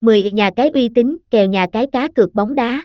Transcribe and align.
10 0.00 0.30
nhà 0.30 0.50
cái 0.56 0.70
uy 0.74 0.88
tín, 0.88 1.16
kèo 1.30 1.46
nhà 1.46 1.66
cái 1.72 1.86
cá 1.92 2.08
cược 2.14 2.34
bóng 2.34 2.54
đá. 2.54 2.82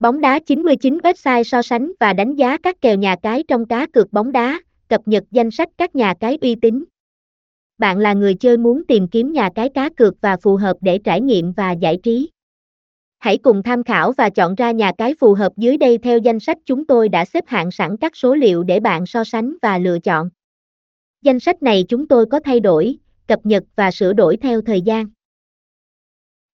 Bóng 0.00 0.20
đá 0.20 0.38
99 0.38 0.98
website 0.98 1.42
so 1.42 1.62
sánh 1.62 1.92
và 2.00 2.12
đánh 2.12 2.34
giá 2.34 2.58
các 2.58 2.80
kèo 2.80 2.96
nhà 2.96 3.16
cái 3.22 3.44
trong 3.48 3.66
cá 3.66 3.86
cược 3.86 4.12
bóng 4.12 4.32
đá, 4.32 4.60
cập 4.88 5.00
nhật 5.06 5.24
danh 5.30 5.50
sách 5.50 5.68
các 5.78 5.94
nhà 5.94 6.14
cái 6.20 6.38
uy 6.40 6.54
tín. 6.54 6.84
Bạn 7.78 7.98
là 7.98 8.12
người 8.12 8.34
chơi 8.34 8.56
muốn 8.56 8.84
tìm 8.88 9.08
kiếm 9.08 9.32
nhà 9.32 9.50
cái 9.54 9.68
cá 9.68 9.88
cược 9.88 10.14
và 10.20 10.36
phù 10.36 10.56
hợp 10.56 10.76
để 10.80 10.98
trải 10.98 11.20
nghiệm 11.20 11.52
và 11.52 11.72
giải 11.72 11.98
trí. 12.02 12.30
Hãy 13.18 13.38
cùng 13.38 13.62
tham 13.62 13.82
khảo 13.82 14.12
và 14.12 14.30
chọn 14.30 14.54
ra 14.54 14.70
nhà 14.70 14.92
cái 14.98 15.14
phù 15.20 15.34
hợp 15.34 15.52
dưới 15.56 15.76
đây 15.76 15.98
theo 15.98 16.18
danh 16.18 16.40
sách 16.40 16.58
chúng 16.64 16.86
tôi 16.86 17.08
đã 17.08 17.24
xếp 17.24 17.44
hạng 17.46 17.70
sẵn 17.70 17.96
các 17.96 18.16
số 18.16 18.34
liệu 18.34 18.62
để 18.62 18.80
bạn 18.80 19.06
so 19.06 19.24
sánh 19.24 19.56
và 19.62 19.78
lựa 19.78 19.98
chọn. 19.98 20.30
Danh 21.22 21.40
sách 21.40 21.62
này 21.62 21.84
chúng 21.88 22.08
tôi 22.08 22.26
có 22.26 22.40
thay 22.44 22.60
đổi, 22.60 22.96
cập 23.26 23.46
nhật 23.46 23.64
và 23.76 23.90
sửa 23.90 24.12
đổi 24.12 24.36
theo 24.36 24.60
thời 24.60 24.80
gian. 24.80 25.06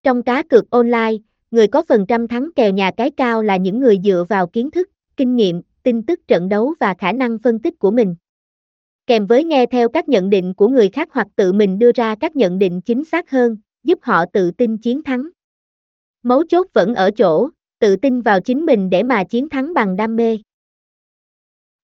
Trong 0.03 0.23
cá 0.23 0.43
cược 0.43 0.71
online, 0.71 1.13
người 1.51 1.67
có 1.67 1.83
phần 1.89 2.07
trăm 2.07 2.29
thắng 2.29 2.51
kèo 2.57 2.73
nhà 2.73 2.91
cái 2.97 3.11
cao 3.11 3.43
là 3.43 3.57
những 3.57 3.81
người 3.81 3.99
dựa 4.05 4.25
vào 4.29 4.47
kiến 4.47 4.71
thức, 4.71 4.91
kinh 5.17 5.37
nghiệm, 5.37 5.63
tin 5.83 6.03
tức 6.03 6.21
trận 6.29 6.49
đấu 6.49 6.75
và 6.81 6.95
khả 6.99 7.13
năng 7.13 7.39
phân 7.39 7.59
tích 7.59 7.79
của 7.79 7.91
mình. 7.91 8.15
Kèm 9.07 9.27
với 9.27 9.45
nghe 9.45 9.67
theo 9.67 9.89
các 9.89 10.09
nhận 10.09 10.31
định 10.31 10.55
của 10.55 10.69
người 10.69 10.89
khác 10.89 11.09
hoặc 11.13 11.29
tự 11.37 11.53
mình 11.53 11.79
đưa 11.79 11.93
ra 11.93 12.15
các 12.21 12.37
nhận 12.37 12.59
định 12.59 12.81
chính 12.81 13.05
xác 13.05 13.31
hơn, 13.31 13.57
giúp 13.85 13.99
họ 14.03 14.25
tự 14.33 14.51
tin 14.51 14.79
chiến 14.79 15.03
thắng. 15.03 15.29
Mấu 16.23 16.45
chốt 16.49 16.67
vẫn 16.73 16.95
ở 16.95 17.11
chỗ, 17.11 17.49
tự 17.79 17.97
tin 17.97 18.21
vào 18.21 18.41
chính 18.41 18.67
mình 18.67 18.91
để 18.91 19.03
mà 19.03 19.25
chiến 19.25 19.49
thắng 19.49 19.75
bằng 19.75 19.97
đam 19.97 20.17
mê. 20.17 20.39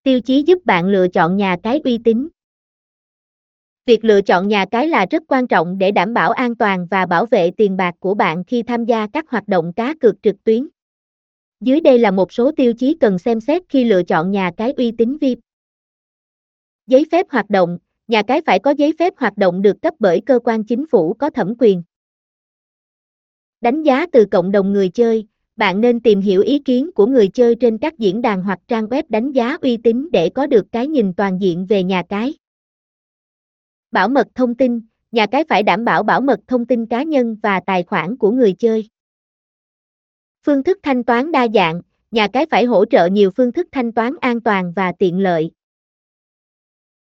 Tiêu 0.02 0.20
chí 0.20 0.42
giúp 0.42 0.59
bạn 0.64 0.88
lựa 0.88 1.09
chọn 1.09 1.37
nhà 1.37 1.56
cái 1.62 1.80
uy 1.84 1.98
tín. 1.98 2.28
Việc 3.88 4.05
lựa 4.05 4.23
chọn 4.23 4.48
nhà 4.48 4.65
cái 4.70 4.88
là 4.88 5.06
rất 5.10 5.23
quan 5.28 5.47
trọng 5.47 5.78
để 5.78 5.91
đảm 5.91 6.15
bảo 6.15 6.30
an 6.30 6.55
toàn 6.55 6.87
và 6.91 7.06
bảo 7.06 7.27
vệ 7.27 7.51
tiền 7.51 7.77
bạc 7.77 7.95
của 8.01 8.15
bạn 8.15 8.45
khi 8.45 8.62
tham 8.62 8.84
gia 8.84 9.06
các 9.12 9.30
hoạt 9.30 9.48
động 9.48 9.73
cá 9.73 9.95
cược 10.01 10.23
trực 10.23 10.45
tuyến. 10.45 10.69
Dưới 11.60 11.80
đây 11.80 11.99
là 11.99 12.10
một 12.10 12.32
số 12.32 12.52
tiêu 12.52 12.73
chí 12.73 12.96
cần 13.01 13.18
xem 13.18 13.40
xét 13.40 13.62
khi 13.68 13.85
lựa 13.85 14.02
chọn 14.02 14.30
nhà 14.30 14.51
cái 14.57 14.73
uy 14.77 14.93
tín 14.99 15.16
VIP. 15.16 15.38
Giấy 16.87 17.07
phép 17.12 17.27
hoạt 17.30 17.51
động, 17.51 17.79
nhà 18.09 18.23
cái 18.23 18.40
phải 18.46 18.59
có 18.59 18.71
giấy 18.71 18.93
phép 18.99 19.12
hoạt 19.16 19.37
động 19.37 19.62
được 19.62 19.82
cấp 19.82 19.95
bởi 19.99 20.21
cơ 20.21 20.38
quan 20.45 20.65
chính 20.65 20.87
phủ 20.87 21.15
có 21.15 21.30
thẩm 21.30 21.55
quyền. 21.59 21.82
Đánh 23.60 23.82
giá 23.82 24.07
từ 24.12 24.24
cộng 24.24 24.52
đồng 24.52 24.73
người 24.73 24.88
chơi, 24.88 25.27
bạn 25.57 25.80
nên 25.80 26.01
tìm 26.01 26.21
hiểu 26.21 26.43
ý 26.43 26.59
kiến 26.59 26.90
của 26.93 27.07
người 27.07 27.29
chơi 27.29 27.55
trên 27.55 27.79
các 27.79 27.99
diễn 27.99 28.23
đàn 28.23 28.43
hoặc 28.43 28.59
trang 28.68 28.87
web 28.87 29.02
đánh 29.09 29.32
giá 29.32 29.57
uy 29.62 29.77
tín 29.77 30.09
để 30.12 30.29
có 30.29 30.46
được 30.46 30.66
cái 30.73 30.88
nhìn 30.88 31.15
toàn 31.15 31.40
diện 31.40 31.66
về 31.66 31.82
nhà 31.82 32.02
cái. 32.09 32.34
Bảo 33.90 34.08
mật 34.08 34.26
thông 34.34 34.54
tin, 34.54 34.80
nhà 35.12 35.26
cái 35.26 35.44
phải 35.48 35.62
đảm 35.62 35.84
bảo 35.84 36.02
bảo 36.02 36.20
mật 36.20 36.40
thông 36.46 36.66
tin 36.66 36.86
cá 36.86 37.02
nhân 37.02 37.36
và 37.42 37.60
tài 37.66 37.82
khoản 37.82 38.16
của 38.16 38.30
người 38.30 38.52
chơi. 38.52 38.88
Phương 40.46 40.62
thức 40.62 40.78
thanh 40.82 41.04
toán 41.04 41.32
đa 41.32 41.46
dạng, 41.54 41.80
nhà 42.10 42.28
cái 42.32 42.46
phải 42.50 42.64
hỗ 42.64 42.84
trợ 42.84 43.06
nhiều 43.06 43.30
phương 43.36 43.52
thức 43.52 43.68
thanh 43.72 43.92
toán 43.92 44.14
an 44.20 44.40
toàn 44.40 44.72
và 44.76 44.92
tiện 44.98 45.18
lợi. 45.18 45.50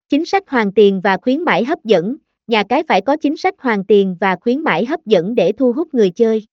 Chính 0.09 0.25
sách 0.25 0.49
hoàn 0.49 0.73
tiền 0.73 1.01
và 1.05 1.17
khuyến 1.23 1.43
mãi 1.43 1.65
hấp 1.65 1.85
dẫn, 1.85 2.17
nhà 2.47 2.63
cái 2.69 2.83
phải 2.89 3.01
có 3.01 3.17
chính 3.17 3.37
sách 3.37 3.55
hoàn 3.59 3.85
tiền 3.85 4.17
và 4.21 4.37
khuyến 4.41 4.61
mãi 4.61 4.85
hấp 4.85 5.07
dẫn 5.07 5.35
để 5.35 5.53
thu 5.53 5.73
hút 5.73 5.95
người 5.95 6.11
chơi. 6.11 6.47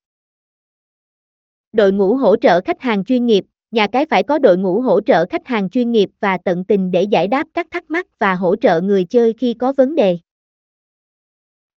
Đội 1.72 1.92
ngũ 1.92 2.16
hỗ 2.16 2.36
trợ 2.36 2.62
khách 2.66 2.82
hàng 2.82 3.06
chuyên 3.06 3.26
nghiệp, 3.26 3.46
nhà 3.76 3.88
cái 3.88 4.06
phải 4.06 4.24
có 4.24 4.40
đội 4.40 4.58
ngũ 4.58 4.82
hỗ 4.82 5.02
trợ 5.02 5.26
khách 5.26 5.48
hàng 5.48 5.70
chuyên 5.70 5.92
nghiệp 5.92 6.10
và 6.20 6.38
tận 6.38 6.66
tình 6.66 6.92
để 6.92 7.04
giải 7.04 7.28
đáp 7.28 7.48
các 7.54 7.68
thắc 7.72 7.92
mắc 7.92 8.20
và 8.20 8.36
hỗ 8.36 8.56
trợ 8.56 8.82
người 8.82 9.06
chơi 9.06 9.34
khi 9.34 9.54
có 9.54 9.74
vấn 9.74 9.96
đề. 9.96 10.18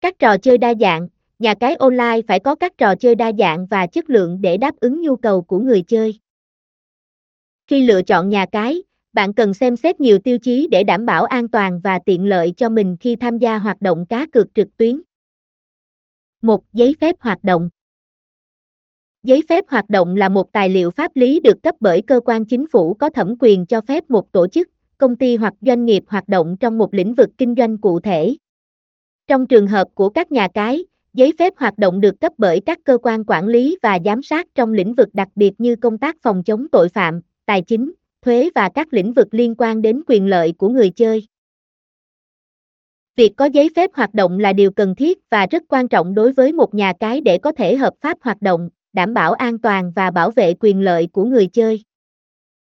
Các 0.00 0.19
trò 0.19 0.38
chơi 0.38 0.58
đa 0.58 0.74
dạng, 0.80 1.08
nhà 1.38 1.54
cái 1.54 1.74
online 1.74 2.20
phải 2.28 2.41
có 2.41 2.54
các 2.54 2.78
trò 2.78 2.94
chơi 2.94 3.14
đa 3.14 3.32
dạng 3.38 3.66
và 3.66 3.86
chất 3.86 4.10
lượng 4.10 4.41
để 4.41 4.56
đáp 4.56 4.74
ứng 4.80 5.02
nhu 5.02 5.16
cầu 5.16 5.42
của 5.42 5.58
người 5.58 5.82
chơi. 5.82 6.19
Khi 7.66 7.86
lựa 7.86 8.02
chọn 8.02 8.28
nhà 8.28 8.46
cái, 8.52 8.82
bạn 9.12 9.34
cần 9.34 9.54
xem 9.54 9.76
xét 9.76 10.00
nhiều 10.00 10.19
tiêu 10.19 10.38
chí 10.38 10.69
để 10.70 10.84
đảm 10.84 11.06
bảo 11.06 11.25
an 11.25 11.48
toàn 11.48 11.81
và 11.81 11.98
tiện 12.06 12.26
lợi 12.26 12.53
cho 12.56 12.69
mình 12.69 12.97
khi 13.00 13.16
tham 13.16 13.38
gia 13.38 13.58
hoạt 13.58 13.81
động 13.81 14.06
cá 14.06 14.26
cược 14.32 14.54
trực 14.54 14.76
tuyến. 14.76 15.00
Một, 16.42 16.64
Giấy 16.72 16.97
phép 17.00 17.16
hoạt 17.20 17.44
động 17.44 17.69
Giấy 19.28 19.43
phép 19.49 19.65
hoạt 19.69 19.91
động 19.91 20.16
là 20.16 20.28
một 20.28 20.53
tài 20.53 20.69
liệu 20.69 20.91
pháp 20.91 21.16
lý 21.16 21.41
được 21.41 21.62
cấp 21.62 21.75
bởi 21.81 22.03
cơ 22.03 22.21
quan 22.25 22.44
chính 22.44 22.66
phủ 22.72 22.94
có 22.94 23.11
thẩm 23.11 23.34
quyền 23.41 23.66
cho 23.66 23.81
phép 23.81 24.11
một 24.11 24.33
tổ 24.33 24.47
chức, 24.47 24.69
công 24.99 25.16
ty 25.16 25.37
hoặc 25.37 25.55
doanh 25.61 25.84
nghiệp 25.84 26.05
hoạt 26.06 26.28
động 26.28 26.56
trong 26.61 26.78
một 26.78 26.94
lĩnh 26.94 27.15
vực 27.15 27.28
kinh 27.38 27.55
doanh 27.59 27.78
cụ 27.78 28.00
thể. 28.00 28.37
Trong 29.27 29.47
trường 29.47 29.67
hợp 29.67 29.88
của 29.94 30.09
các 30.09 30.33
nhà 30.33 30.49
cái, 30.55 30.84
giấy 31.15 31.33
phép 31.38 31.53
hoạt 31.56 31.78
động 31.78 32.00
được 32.00 32.21
cấp 32.21 32.33
bởi 32.38 32.61
các 32.61 32.78
cơ 32.84 32.99
quan 33.03 33.25
quản 33.25 33.47
lý 33.47 33.78
và 33.83 33.99
giám 34.05 34.22
sát 34.22 34.47
trong 34.55 34.72
lĩnh 34.72 34.94
vực 34.94 35.09
đặc 35.12 35.28
biệt 35.34 35.53
như 35.59 35.77
công 35.77 35.99
tác 35.99 36.17
phòng 36.22 36.43
chống 36.44 36.69
tội 36.72 36.88
phạm, 36.88 37.21
tài 37.47 37.62
chính, 37.62 37.93
thuế 38.22 38.50
và 38.55 38.69
các 38.75 38.93
lĩnh 38.93 39.12
vực 39.12 39.28
liên 39.31 39.55
quan 39.59 39.83
đến 39.83 40.03
quyền 40.06 40.27
lợi 40.27 40.53
của 40.59 40.69
người 40.69 40.91
chơi. 40.91 41.27
Việc 43.17 43.33
có 43.37 43.44
giấy 43.44 43.71
phép 43.77 43.91
hoạt 43.94 44.15
động 44.15 44.38
là 44.38 44.53
điều 44.53 44.71
cần 44.71 44.94
thiết 44.94 45.19
và 45.31 45.47
rất 45.50 45.62
quan 45.69 45.88
trọng 45.88 46.15
đối 46.15 46.33
với 46.33 46.53
một 46.53 46.75
nhà 46.75 46.93
cái 47.00 47.21
để 47.21 47.38
có 47.38 47.53
thể 47.53 47.77
hợp 47.77 47.94
pháp 48.00 48.19
hoạt 48.21 48.43
động, 48.43 48.71
đảm 48.98 49.14
bảo 49.14 49.32
an 49.32 49.59
toàn 49.59 49.92
và 49.97 50.10
bảo 50.10 50.31
vệ 50.31 50.54
quyền 50.60 50.81
lợi 50.81 51.09
của 51.12 51.25
người 51.25 51.47
chơi. 51.47 51.82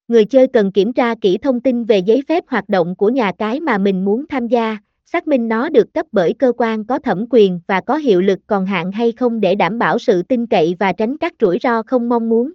Người 0.07 0.25
chơi 0.25 0.47
cần 0.47 0.71
kiểm 0.71 0.94
tra 0.94 1.16
kỹ 1.21 1.38
thông 1.38 1.59
tin 1.59 1.83
về 1.83 1.99
giấy 1.99 2.23
phép 2.27 2.44
hoạt 2.47 2.69
động 2.69 2.95
của 2.95 3.09
nhà 3.09 3.31
cái 3.38 3.59
mà 3.59 3.77
mình 3.77 4.05
muốn 4.05 4.25
tham 4.29 4.47
gia, 4.47 4.77
xác 5.05 5.27
minh 5.27 5.47
nó 5.47 5.69
được 5.69 5.93
cấp 5.93 6.05
bởi 6.11 6.33
cơ 6.33 6.51
quan 6.57 6.85
có 6.85 6.99
thẩm 6.99 7.25
quyền 7.29 7.59
và 7.67 7.81
có 7.81 7.97
hiệu 7.97 8.22
lực 8.22 8.39
còn 8.47 8.66
hạn 8.66 8.91
hay 8.91 9.11
không 9.11 9.39
để 9.39 9.55
đảm 9.55 9.79
bảo 9.79 9.99
sự 9.99 10.23
tin 10.23 10.47
cậy 10.47 10.75
và 10.79 10.93
tránh 10.93 11.17
các 11.17 11.33
rủi 11.41 11.57
ro 11.61 11.83
không 11.83 12.09
mong 12.09 12.29
muốn. 12.29 12.53